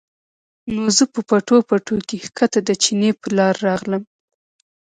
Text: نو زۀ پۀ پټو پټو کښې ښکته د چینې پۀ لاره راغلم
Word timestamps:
نو 0.73 0.81
زۀ 0.95 1.05
پۀ 1.11 1.19
پټو 1.29 1.57
پټو 1.69 1.95
کښې 2.07 2.17
ښکته 2.25 2.59
د 2.63 2.69
چینې 2.83 3.09
پۀ 3.19 3.27
لاره 3.37 3.59
راغلم 3.67 4.03